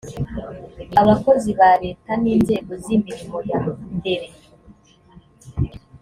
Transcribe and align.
abakozi 1.01 1.49
ba 1.59 1.71
leta 1.83 2.11
n 2.21 2.23
inzego 2.33 2.71
z 2.83 2.85
imirimo 2.95 3.37
ya 3.51 3.61
mbere 3.97 4.27